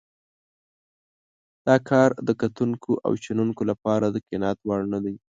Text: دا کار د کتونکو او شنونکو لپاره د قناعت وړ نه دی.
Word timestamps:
دا 1.67 1.75
کار 1.89 2.09
د 2.27 2.29
کتونکو 2.41 2.91
او 3.05 3.11
شنونکو 3.23 3.61
لپاره 3.71 4.05
د 4.09 4.17
قناعت 4.29 4.59
وړ 4.67 4.81
نه 4.93 4.99
دی. 5.03 5.15